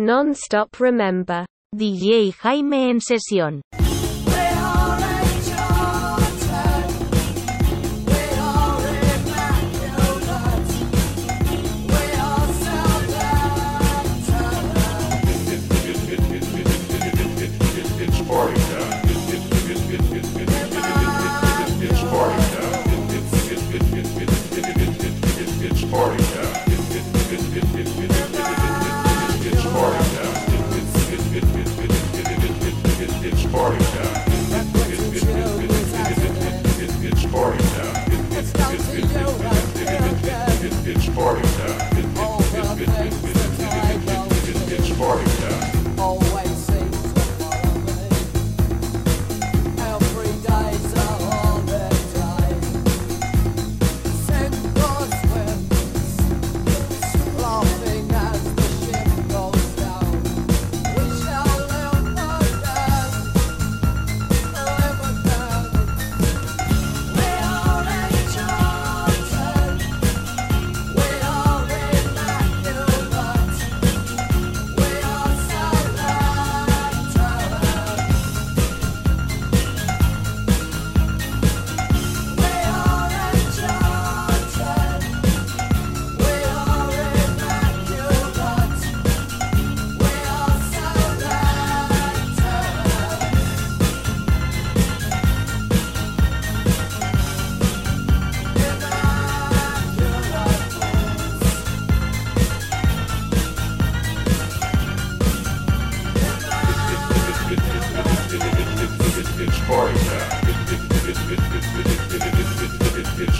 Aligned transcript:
Non-stop 0.00 0.78
remember. 0.78 1.44
DJ 1.74 2.30
Jaime 2.30 2.88
en 2.88 3.00
sesión. 3.00 3.62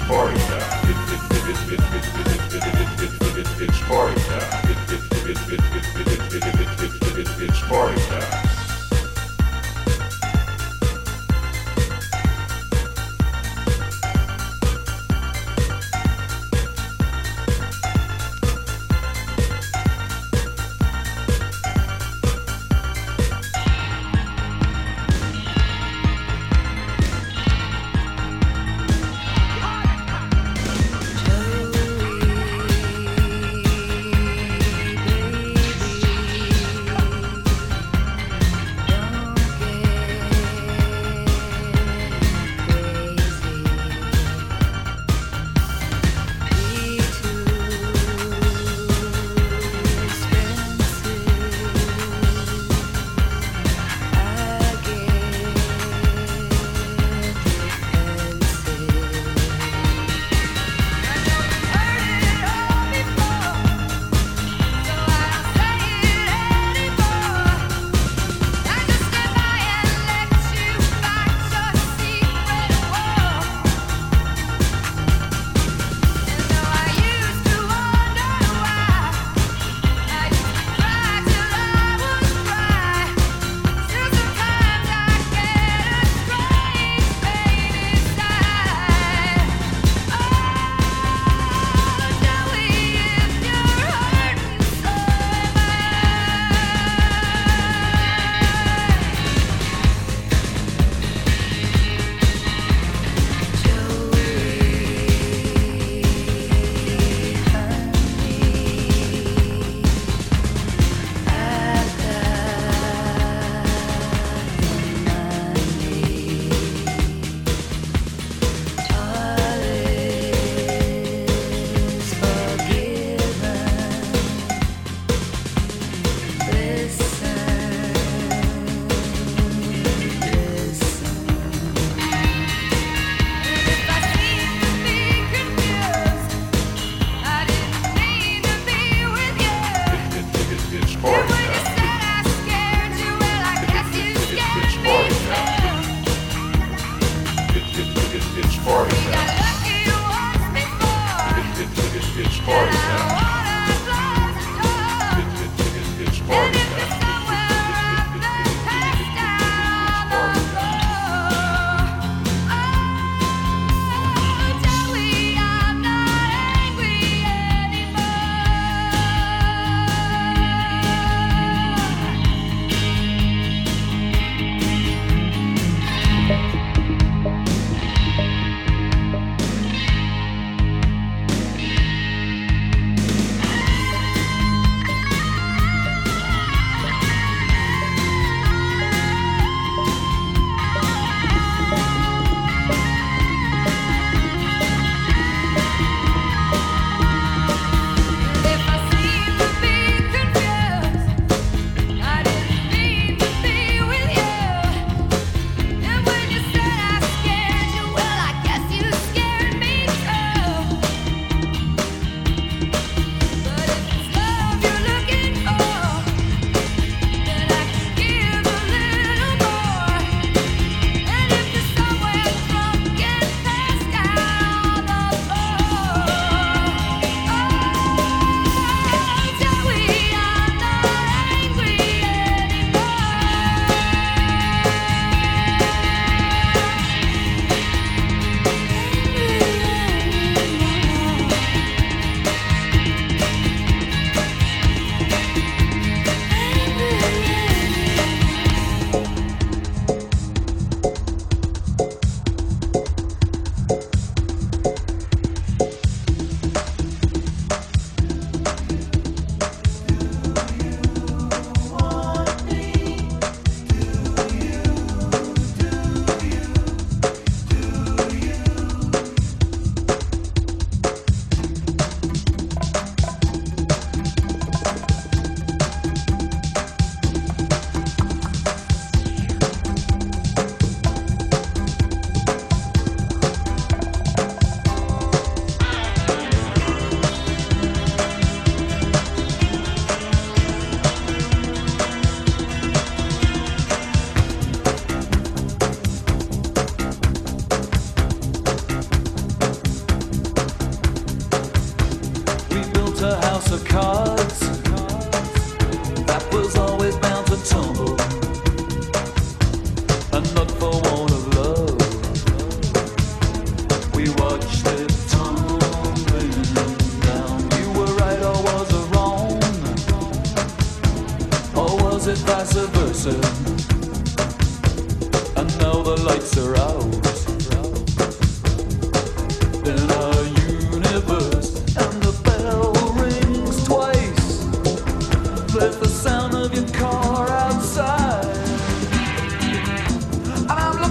party. 0.09 0.38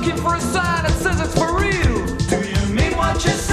looking 0.07 0.23
for 0.23 0.35
a 0.35 0.41
sign 0.41 0.83
that 0.83 0.91
says 0.91 1.19
it's 1.19 1.33
for 1.33 1.59
real. 1.59 2.05
Do 2.27 2.37
you 2.47 2.73
mean 2.73 2.95
what 2.97 3.23
you 3.25 3.31
say? 3.31 3.46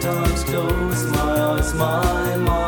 Sometimes 0.00 0.44
close 0.44 1.06
my 1.10 1.18
eyes, 1.20 1.74
my 1.74 2.36
mind 2.36 2.61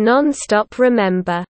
Non-stop 0.00 0.78
remember 0.78 1.44